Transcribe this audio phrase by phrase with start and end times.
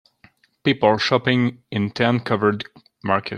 [0.63, 2.65] People shopping in tent covered
[3.03, 3.29] market.